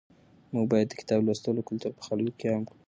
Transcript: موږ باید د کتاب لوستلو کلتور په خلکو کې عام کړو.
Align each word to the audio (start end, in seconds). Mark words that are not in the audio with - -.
موږ 0.53 0.65
باید 0.71 0.87
د 0.89 0.93
کتاب 1.01 1.19
لوستلو 1.27 1.67
کلتور 1.69 1.91
په 1.97 2.03
خلکو 2.07 2.37
کې 2.39 2.47
عام 2.53 2.63
کړو. 2.67 2.77